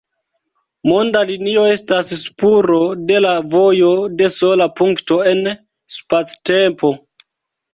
[0.91, 2.77] Monda linio estas spuro
[3.11, 3.93] de la vojo
[4.23, 5.45] de sola punkto en
[5.99, 6.95] spactempo.